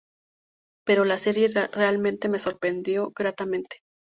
Pero 0.83 1.05
la 1.05 1.19
serie 1.19 1.47
realmente 1.67 2.27
me 2.27 2.39
sorprendió 2.39 3.11
gratamente. 3.15 3.81